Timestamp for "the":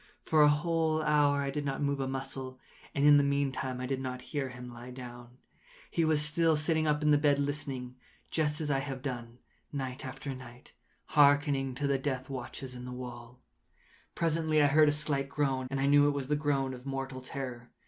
3.17-3.23, 7.11-7.19, 11.85-11.99, 12.85-12.91, 16.29-16.35